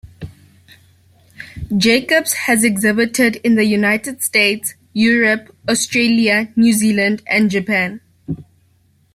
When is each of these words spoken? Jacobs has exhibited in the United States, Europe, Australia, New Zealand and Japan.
Jacobs 1.77 2.33
has 2.33 2.63
exhibited 2.63 3.35
in 3.43 3.53
the 3.53 3.65
United 3.65 4.23
States, 4.23 4.73
Europe, 4.93 5.55
Australia, 5.69 6.51
New 6.55 6.73
Zealand 6.73 7.21
and 7.27 7.51
Japan. 7.51 8.01